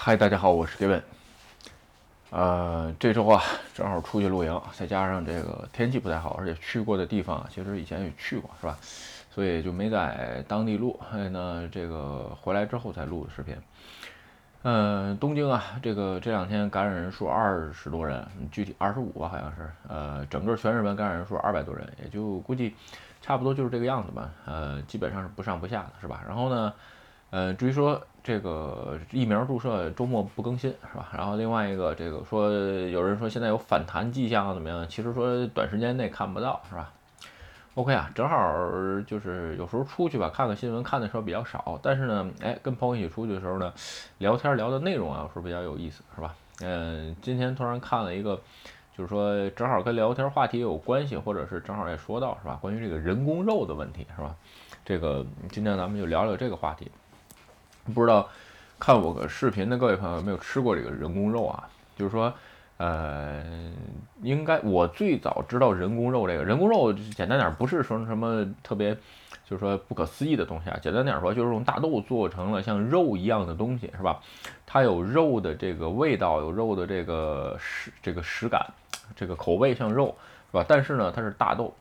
[0.00, 1.02] 嗨，大家好，我是 Kevin。
[2.30, 3.42] 呃，这周啊，
[3.74, 8.78] 正好出去露营，再加上这个天气不太好，而且去过的地方其实以前也去过，是吧？
[9.28, 10.98] 所以就没在当地录。
[11.10, 13.56] 所哎，那这个回来之后才录的视频。
[14.62, 19.68] 嗯，东京啊，这个这两天感染人数二十多人，具体二十五吧，好像是。
[19.88, 22.72] 呃，整个全日本感染人数二百多人，也就估计
[23.20, 24.30] 差不多就是这个样子吧。
[24.46, 26.22] 呃，基本上是不上不下的，是吧？
[26.24, 26.72] 然后呢？
[27.30, 31.10] 呃，至于说这个疫苗注射周末不更新是吧？
[31.14, 34.88] 然后另外一个这个说有人说现在有反弹迹象怎么样？
[34.88, 36.90] 其实说短时间内看不到是吧
[37.74, 38.38] ？OK 啊，正好
[39.06, 43.72] 就是有时候出去吧，看看新闻看的时候比较少，但是呢，哎，跟朋友一起出去的时候呢，
[44.18, 46.34] 聊天聊的内容啊，有时候比较有意思是吧？
[46.62, 48.40] 嗯，今天突然看了一个，
[48.96, 52.58] 就是说正好跟聊天话题有关系，或者是正好也说到是吧？
[52.60, 54.34] 关于这个人工肉的问题是吧？
[54.84, 56.90] 这个今天咱们就聊聊这个话题。
[57.94, 58.28] 不知道
[58.78, 61.68] 看我个视频的各位朋友有没有吃过这个人工肉啊？
[61.96, 62.32] 就是说，
[62.76, 63.42] 呃，
[64.22, 68.94] 应该我最早知道人工肉这个人工肉，简单点不是说什么特别，
[69.44, 70.78] 就是说不可思议的东西啊。
[70.80, 74.20] 简单点说，就是用大豆做成了像肉一样的东西，是吧？
[74.64, 78.64] 它有肉的这个味道，有肉的这个食这个食感，
[79.16, 80.14] 这个口味像肉，
[80.52, 80.64] 是吧？
[80.68, 81.74] 但是呢，它是大豆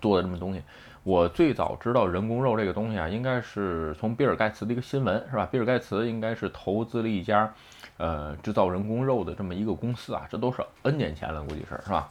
[0.00, 0.62] 做的这么东西。
[1.08, 5.48] 我最早知道人工肉这个东西啊，应该是从比尔盖茨的一个新闻，是吧？
[5.50, 7.50] 比尔盖茨应该是投资了一家，
[7.96, 12.10] 呃，制造人工肉的这么一个公司啊，这都是 N 年前了，估计是，是吧？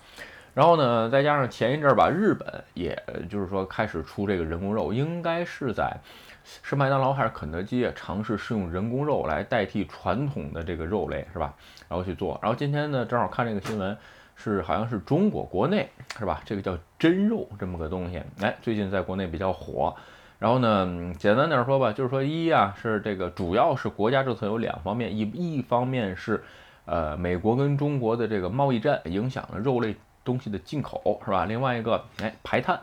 [0.55, 5.95] 然后呢，再加上前一阵儿吧，日本也就是说开始出这个人工肉，应该是在
[6.63, 11.53] 是麦当劳还是肯德基尝试是用人工肉来代替传统的这个肉类，是吧？
[11.87, 12.39] 然后去做。
[12.41, 13.95] 然后今天呢，正好看这个新闻。
[14.37, 16.41] 是，好像是中国国内是吧？
[16.45, 19.93] 这个叫真肉这么个东西，哎，最近在国内比较火。
[20.39, 26.43] 然后呢，简单点说吧，就是说一啊，是这个主要是国家政策有两方面，一一方面是，
[26.85, 31.45] 呃，美国跟中国的这个贸易战影响了肉类东西的进口，是吧？
[31.45, 32.79] 另外一个，哎，排碳。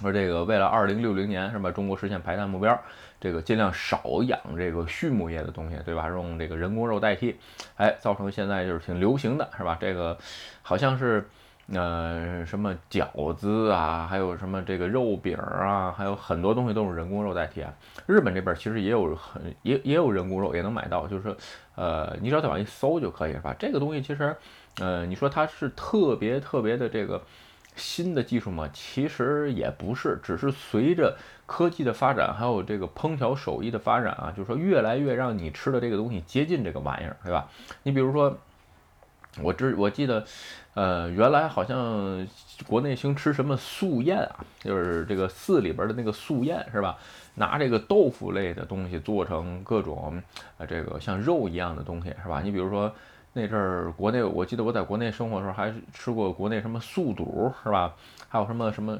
[0.00, 2.80] 说这个为了二零六零年是吧，中国实现排碳目标，
[3.20, 6.08] 这个尽量少养这个畜牧业的东西，对吧？
[6.08, 7.36] 用这个人工肉代替，
[7.76, 9.76] 哎，造成现在就是挺流行的，是吧？
[9.80, 10.16] 这个
[10.62, 11.28] 好像是，
[11.72, 17.74] 呃，什么饺子啊，还有什么这个肉饼啊，还有很多东西都是人工肉代替啊。
[18.06, 21.36] 日本这边其实也有很也也有人工肉也能买到，就是，
[21.74, 23.54] 呃，你只要在网上一搜就可以，是吧？
[23.58, 24.36] 这个东西其实，
[24.78, 27.22] 呃，你说它是特别特别的这个。
[27.76, 31.16] 新的技术嘛，其实也不是，只是随着
[31.48, 37.48] 科技的发展，还有这个烹调手艺的发展啊，就是说越来越让你吃的这个东西接近这个玩意儿，对吧？
[37.82, 38.36] 你比如说，
[39.42, 40.24] 我知我记得，
[40.74, 42.28] 呃，原来好像
[42.66, 46.98] 国内兴吃什么素宴啊，就是这个寺里边的那个素宴，是吧？
[47.36, 50.22] 拿这个豆腐类的东西做成各种
[50.58, 52.42] 呃这个像肉一样的东西，是吧？
[52.44, 52.92] 你比如说。
[53.34, 57.94] 那阵儿国内，我记得我在国内生活的时候，还吃过国内什么素肚，是吧？
[58.26, 58.98] 还有什么什么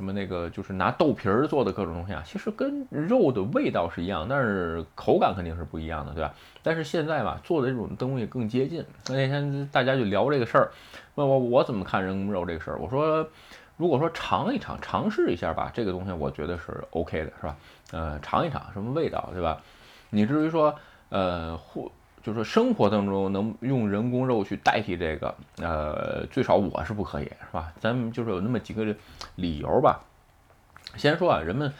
[0.00, 2.22] 什么那个，就是拿豆皮儿做的各种东西啊。
[2.24, 6.32] 其实跟肉的味道是一样，但是口感肯定是不一样的，对吧？
[6.62, 8.82] 但是现在吧，做的这种东西更接近。
[9.10, 10.70] 那天大家就聊这个事儿，
[11.16, 12.78] 问我我怎么看人工肉这个事儿。
[12.80, 13.28] 我说，
[13.76, 17.56] 如果说尝一尝，尝试一下吧，这个东西我觉得是 OK 的，是吧？
[17.92, 19.60] 呃，尝一尝什么味道，对吧？
[20.08, 20.74] 你至于说，
[21.10, 21.92] 呃，或。
[22.22, 27.72] 就是说，生活当中能用人工肉去代替这个，呃，最少我是不可以，是吧？
[27.80, 28.84] 咱们就是有那么几个
[29.36, 30.00] 理由吧。
[30.96, 31.72] 先说啊，人们。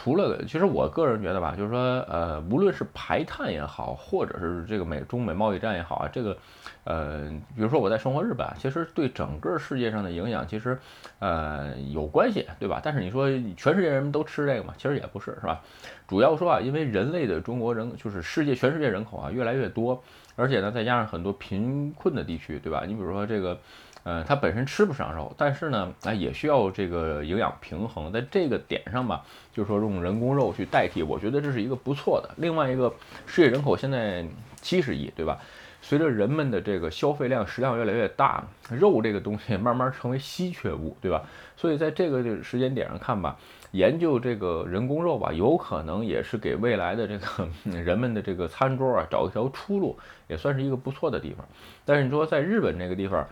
[0.00, 6.38] 除了，其实我个人觉得吧，就是说，呃，无论是排碳也好，或者是这个美中美贸易战也好啊，这个，
[6.84, 10.78] 呃，比如说我在生活日本，其实对整个世界上的影响，其实，
[11.18, 12.80] 呃，有关系，对吧？
[12.80, 14.72] 但是你说全世界人们都吃这个嘛？
[14.78, 15.60] 其实也不是，是吧？
[16.06, 20.00] 主要说啊，因为人类的中国人就是世界全世界人口啊越来越多，
[20.36, 22.84] 而且呢，再加上很多贫困的地区，对吧？
[22.86, 23.58] 你比如说这个。
[24.08, 32.30] 呃，它本身吃不上肉，但是呢，啊，也需要这个营养平衡，在这个点上吧，就是说用人工肉去代替，我觉得这是一个不错的。
[32.38, 32.90] 另外一个，
[33.26, 34.24] 世界人口现在
[34.62, 35.38] 七十亿，对吧？
[35.82, 41.22] 随着人们的这个消费量、食量越来越大，肉这个东西慢慢成为稀缺物，对吧？
[41.54, 43.36] 所以在这个时间点上看吧，
[43.72, 47.46] 研究这个人工肉吧，有可能也是给未来的这个
[47.84, 49.98] 人们的这个餐桌啊找一条出路，
[50.28, 51.46] 也算是一个不错的地方。
[51.84, 53.26] 但是你说在日本这个地方，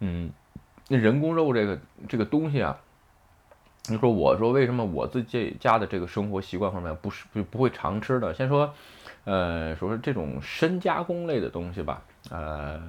[0.00, 0.30] 嗯，
[0.88, 2.78] 那人工肉这个这个东西啊，
[3.88, 8.34] 你说我说为什么我自己家的这个生活习惯方面不是不不会常吃的？
[8.34, 8.74] 先说，
[9.24, 12.80] 呃，说说这种深加工类的东西吧，呃，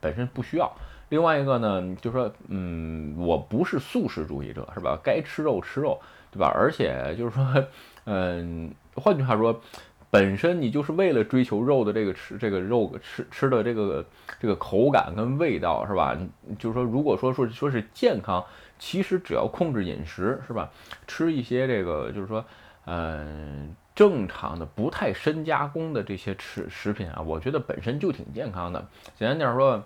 [0.00, 0.70] 本身不需要。
[1.10, 4.98] 另外一个呢，就说，嗯，我不是素食主义者，是吧？
[5.04, 6.00] 该吃肉吃肉，
[6.30, 6.50] 对吧？
[6.52, 7.64] 而且就是说，
[8.04, 9.60] 嗯，换句话说。
[10.10, 14.04] 本身你就是为了追求肉的这个吃这个肉吃吃的这个
[14.40, 16.16] 这个口感跟味道是吧？
[16.58, 18.44] 就是说，如果说说说是健康，
[18.78, 20.70] 其实只要控制饮食是吧？
[21.06, 22.44] 吃一些这个就是说，
[22.86, 28.86] 嗯，正常的不太深加工的这些吃食品啊，我觉得本身就挺健康的。
[29.16, 29.82] 简单点说，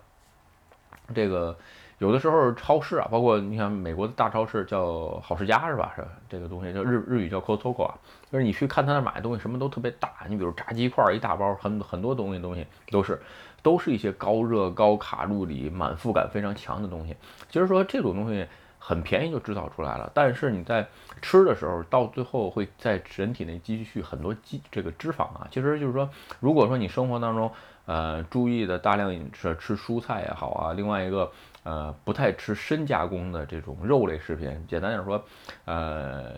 [1.15, 1.57] 这个。
[2.01, 5.93] 有的时候超市啊，包括你看美国的大超市叫好世家是吧？
[5.95, 7.95] 是这个东西叫日日语叫 Costco 啊，
[8.33, 10.11] 就是你去看他那买的东西，什么都特别大。
[10.27, 13.21] 你比如炸鸡块一大包，很很多东西东西都是
[13.63, 17.15] 都是一些高热、高卡路里、满腹感非常强的东西。
[17.51, 18.47] 其实说这种东西
[18.79, 20.89] 很便宜就制造出来了，但是你在
[21.21, 25.47] 吃的时候，到最后会在人体内积蓄很多肌这个脂肪啊。
[25.51, 26.09] 其实就是说，
[26.41, 27.53] 如果说你生活当中
[27.91, 31.31] 呃注意的大量饮食，吃蔬菜也好啊，另外一个。
[31.63, 34.49] 呃，不太吃深加工的这种肉类食品。
[34.67, 35.23] 简单点说，
[35.67, 36.33] 呃，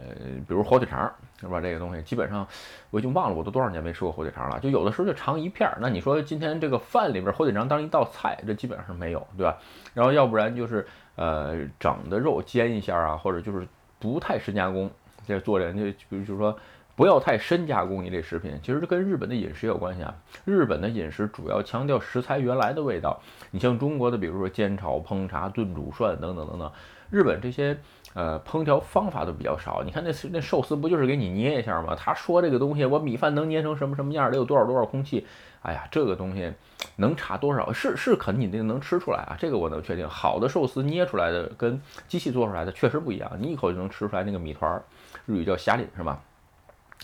[0.48, 1.08] 比如火腿肠，
[1.40, 1.60] 是吧？
[1.60, 2.44] 这个东西基本上
[2.90, 4.58] 我已经忘了，我都多少年没吃过火腿肠了。
[4.58, 5.78] 就有的时候就尝一片儿。
[5.80, 9.56] 那你说今天这个饭里边火腿肠当一道菜，这基本上没有，对吧？
[9.94, 10.84] 然后要不然就是
[11.14, 13.64] 呃整的肉煎一下啊，或者就是
[14.00, 14.90] 不太深加工，
[15.24, 16.58] 这做人就比如就是说。
[16.94, 20.14] 不要太深加工一类食品，其实这跟日本的饮食有关系啊。
[20.44, 23.20] 日本的饮食主要强调食材原来的味道。
[23.50, 26.70] 你像中国的，比如说煎炒烹炸炖煮涮等等等等，
[27.10, 27.78] 日本这些
[28.12, 29.82] 呃烹调方法都比较少。
[29.82, 31.96] 你看那那寿司不就是给你捏一下吗？
[31.96, 35.26] 他说这个东西我米饭能捏成什么什么样，得有多少多少空气。
[35.62, 36.52] 哎呀，这个东西
[36.96, 37.72] 能差多少？
[37.72, 40.06] 是是肯定能吃出来啊，这个我能确定。
[40.06, 44.82] 好的寿司捏出来的跟机器做出来的确实不一样，你一口就能吃出来那个米团，
[45.24, 46.20] 日语叫虾粒是吧？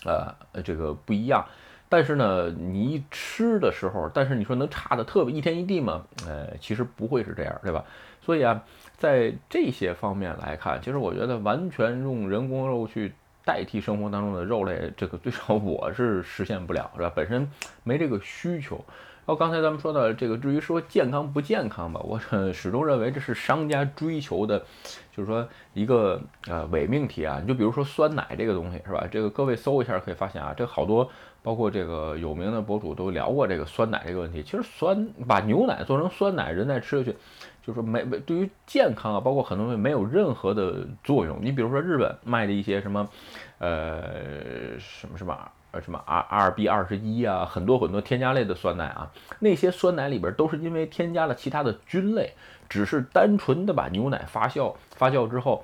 [0.04, 1.44] 呃，这个不一样，
[1.88, 6.04] 但是呢，你一吃的时候，但是你说能差的特别一天一地吗？
[6.26, 7.84] 呃，其实不会是这样，对吧？
[8.20, 8.62] 所以啊，
[8.96, 13.12] 在这些方面来看，其实我觉得完全用人工肉去
[13.44, 17.12] 代替生活当中的肉类，这个最少我是实现不了，是吧？
[17.14, 17.50] 本身
[17.84, 18.84] 没这个需求。
[19.28, 22.18] 哦刚才咱们说的这个，至于说健康不健康吧，我
[22.50, 24.58] 始终认为这是商家追求的，
[25.14, 27.38] 就是说一个呃伪命题啊。
[27.38, 29.06] 你就比如说酸奶这个东西，是吧？
[29.10, 31.06] 这个各位搜一下可以发现啊，这好多
[31.42, 34.42] 包括这个有名的博主都聊过这个酸奶这个问题。
[34.42, 37.14] 其实酸把牛奶做成酸奶，人再吃下去，
[37.62, 41.38] 就是没没对于健康啊，包括很多东西没有任何的作用。
[41.42, 43.06] 你比如说日本卖的一些什么，
[43.58, 45.36] 呃什么什么。
[45.70, 49.10] 呃，什么 R R B 二十一啊，很多很多添加类的酸奶啊，
[49.40, 52.32] 那些酸奶里边都是因为添加了其他的菌类，
[52.68, 55.62] 只是单纯的把牛奶发酵发酵之后，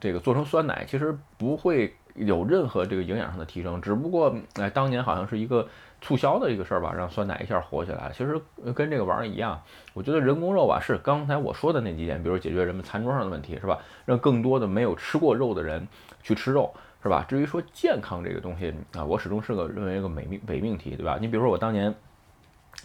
[0.00, 5.68] 这个做成酸奶，其实不会有任何这个营养上的提升，只不过哎，当年好像是一个
[6.00, 8.10] 促销的一个事儿吧，让酸奶一下火起来。
[8.12, 8.40] 其实
[8.74, 9.62] 跟这个玩意儿一样，
[9.92, 13.78] 我觉得人工肉吧，是刚才我说的那几点，比如解决人们餐桌上的问题，是吧？
[14.04, 15.86] 让更多的没有吃过肉的人
[16.24, 16.74] 去吃肉。
[17.04, 17.22] 是吧？
[17.28, 21.18] 至于说健康这个东西啊，我始终是个认为一个伪命伪命题，对吧？
[21.20, 21.94] 你比如说我当年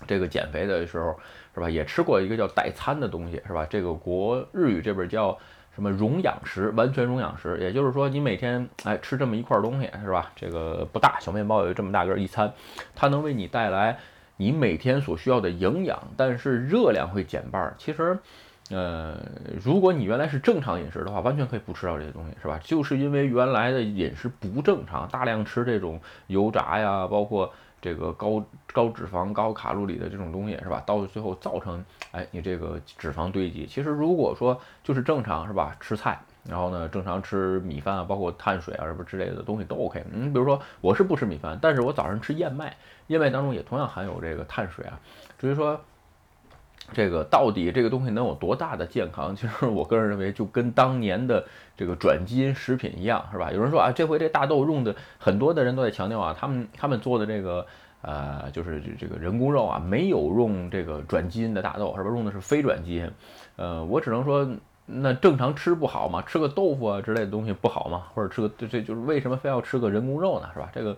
[0.06, 1.18] 这个减肥的时候，
[1.56, 1.70] 是吧？
[1.70, 3.66] 也吃过一个叫代餐的东西，是吧？
[3.70, 5.38] 这个国日语这边叫
[5.74, 10.30] 什么溶养食，完全溶养食，也就是说你每天哎吃这么一块东西，是吧？
[10.36, 12.52] 这个不大小面包有这么大个一餐，
[12.94, 14.00] 它能为你带来
[14.36, 17.74] 你每天所需要的营养，但是热量会减半。
[17.78, 18.20] 其实。
[18.72, 19.18] 呃，
[19.64, 22.60] 如果你原来是正常饮食的话，完全可以不吃到这些东西，是吧？
[22.64, 27.52] 就是因为原来的饮食不正常，大量吃这种油炸呀，包括
[27.82, 30.84] 这个高高脂肪、高卡路里的这种东西，是吧？
[30.86, 33.66] 到最后造成，哎，你这个脂肪堆积。
[33.66, 35.76] 其实如果说就是正常，是吧？
[35.80, 40.06] 吃菜，然后呢，正常吃米饭啊，包括碳水啊什么之类的东西都 OK。
[40.14, 45.00] 嗯，比如说我是不吃米饭，但是我早上吃燕麦，燕麦当中也同样含有这个碳水啊。
[45.40, 45.82] 至于说。
[46.94, 49.36] 这个到底这个东西能有多大的健康？
[49.36, 51.46] 其实我个人认为，就跟当年的
[51.78, 53.52] 这个转基因食品一样，是吧？
[53.52, 57.66] 有人说啊，这回这大豆用的很多的人都在强调啊，他们他们做的这个
[58.02, 62.10] 呃，就是这个人工肉啊，没有用这个转基因的大豆，是吧？
[62.10, 63.12] 用的是非转基因。
[63.56, 64.48] 呃，我只能说，
[64.92, 66.24] 那正常吃不好吗？
[66.26, 68.08] 吃个豆腐啊之类的东西不好吗？
[68.14, 70.50] 或者吃个这这就是为什么非要吃个人工肉呢？
[70.54, 70.70] 是吧？
[70.74, 70.98] 这个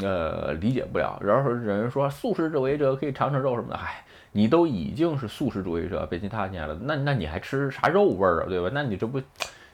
[0.00, 1.18] 呃理解不了。
[1.22, 4.04] 然后有人说素食主义者可以尝尝肉什么的，唉。
[4.32, 8.70] 你都已经是素食主义者，别其他年了，那那你还吃啥肉味儿啊，对吧？
[8.74, 9.18] 那你这不，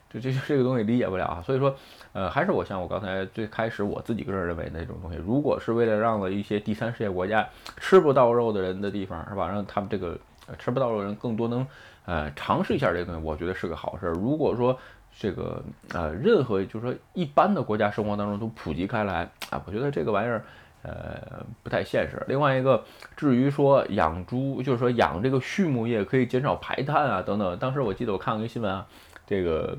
[0.09, 1.43] 这这这个东西理解不了啊。
[1.45, 1.75] 所以说，
[2.13, 7.47] 呃，还是我像我刚才最开始我自己个人认为那种东西，如果是为了让了一些第三世界国家
[7.79, 9.49] 吃不到肉的人的地方，是吧？
[9.49, 10.17] 让他们这个
[10.57, 11.67] 吃不到肉的人更多能
[12.05, 14.07] 呃尝试一下这个，我觉得是个好事。
[14.09, 14.79] 如果说
[15.19, 20.45] 这个呃任何就是说一般的国家生活当中都普及开来啊，我觉得这个玩意儿。
[20.87, 22.23] 呃，不太现实。
[22.29, 22.85] 另外一个，
[23.17, 27.59] 至于说养猪，就是说养这个畜牧业可以减少排碳啊，等等。
[27.59, 28.87] 当时我记得我看过一个新闻啊，
[29.27, 29.79] 这个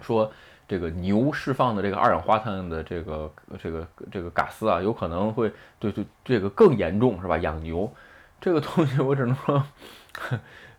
[0.00, 0.30] 说
[0.68, 3.28] 这个牛释放的这个二氧化碳的这个
[3.60, 7.36] 这个这个嘎斯啊，有可能会对对这个更严重，是吧？
[7.38, 7.92] 养牛
[8.40, 9.64] 这个东西，我只能说，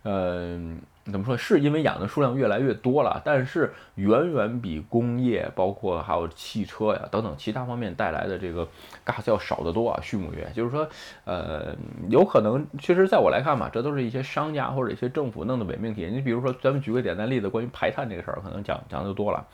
[0.04, 0.80] 嗯。
[1.10, 1.36] 怎么说？
[1.36, 8.68] 是因为养的数量越来越多了，但是远远比工业，包括还有汽车呀等等其他方面带来的这个
[9.04, 9.98] gas 要少得多啊。
[10.00, 10.86] 畜牧业就是说，
[11.24, 11.74] 呃，
[12.10, 16.06] 有可能，其实在我来看吧，这都是一些商家或者一些政府弄的伪命题。
[16.06, 19.44] 你比如说，咱们举个简单例子，关于排碳这个事儿，可能讲讲的就多了。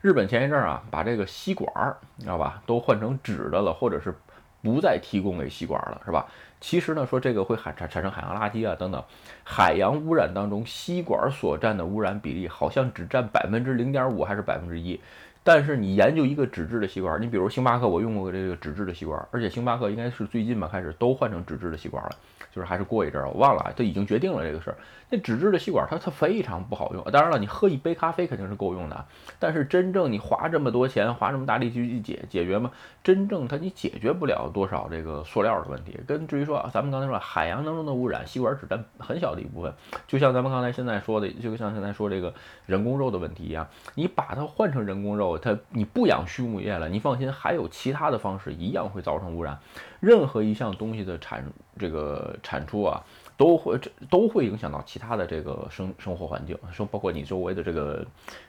[0.00, 4.14] 日本前一阵儿啊，把这个吸管儿，你知道吧，都换成纸的了，或者是
[4.62, 6.26] 不再提供给吸管了，是吧？
[6.60, 9.02] 其实呢，说这个会海产产生海洋垃圾啊等等，
[9.42, 15.00] 海洋污染当中吸管所占的污染比例好像只占百分之零点五还是百分之一。
[15.44, 22.10] 但是你研究一个纸质的吸管，你比如星巴克，我用过这个纸质的吸管，而且星巴克应该是最近吧开始都换成纸质的吸管了，
[22.54, 24.76] 就是还是过一阵儿，我忘了啊，他已经决定了这个事儿。
[25.14, 29.04] 那纸质的吸管它它非常不好用，当然了，你喝一杯咖啡肯定是够用的，
[29.38, 32.70] 但是真正你花这么多钱，花这么大力气去解解决吗？
[33.04, 35.98] 真正它你解决不了多少这个塑料的问题。
[36.06, 39.74] 跟至于说咱们刚才说海洋当中的污染，吸管只占很小的一部分，
[40.06, 42.32] 就像咱们刚才现在说的，就像现在说这个
[42.64, 45.31] 人工肉的问题一样，你把它换成人工肉。
[45.38, 49.58] 它你不养畜牧业了，你放心，还有其他的方式一样会造成污染。
[50.00, 51.44] 任何一项东西的产
[51.78, 53.00] 这个产出啊，
[53.36, 58.04] 都会这都会影响到其他的这个生生活环境，生包括你周围的这个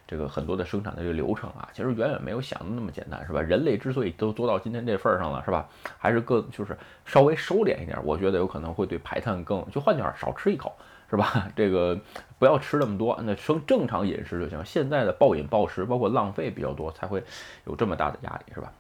[0.08, 3.42] 这个很多的生产的这个流程啊，其实远远没有想的那么简单，是吧？
[3.42, 5.70] 人类之所以都做到今天这份儿上了，是吧？
[6.00, 6.76] 还是各就是
[7.06, 10.76] 稍微收敛一点，我觉得有可能会对排碳更就换句话少吃一口。
[11.14, 11.48] 是吧？
[11.56, 12.00] 这个
[12.40, 14.66] 不要吃那么多，那生正常饮食就行。
[14.66, 17.24] 现在的暴饮暴食，包括浪费比较多，才会
[17.66, 18.74] 有这么大的压力，是吧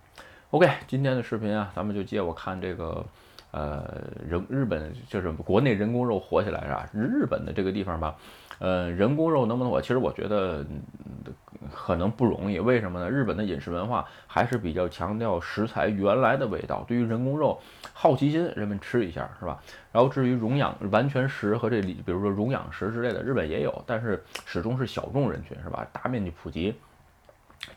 [0.49, 3.05] ？OK，今天的视频啊，咱们就借我看这个，
[3.51, 6.89] 呃，人日本就是国内人工肉火起来是吧？
[6.91, 8.15] 日本的这个地方吧，
[8.59, 9.81] 呃，人工肉能不能火？
[9.81, 10.65] 其实我觉得。
[11.73, 13.09] 可能不容易，为什么呢？
[13.09, 16.83] 日本的饮食文化还是比较强调食材原来的味道。
[16.87, 17.59] 对于人工肉，
[17.93, 19.59] 好奇心，人们吃一下，是吧？
[19.91, 25.87] 然后至于溶养完全食和这里，比如说溶养食之类的，日本也有，但是始终是小众人群，是吧？
[25.91, 26.75] 大面积普及，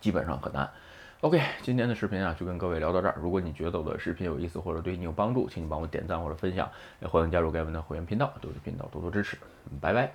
[0.01, 0.69] 基本上很难。
[1.21, 3.15] OK，今天的视频啊，就跟各位聊到这儿。
[3.19, 6.69] 如果你觉得我的视频有意思或者对你有帮助，请你帮我点赞或者分享，
[7.01, 9.39] 也欢迎加入盖文的会员频道，对我的频道多多支持。
[9.81, 10.13] 拜拜。